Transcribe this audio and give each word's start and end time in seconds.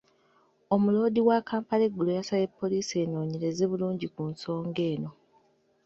Omuloodi 0.75 1.19
wa 1.27 1.37
Kampala 1.49 1.83
eggulo 1.87 2.11
yasabye 2.17 2.47
poliisi 2.59 2.93
enoonyereze 3.03 3.63
bulungi 3.71 4.07
ku 4.15 4.21
nsonga 4.31 4.81
eno. 4.93 5.09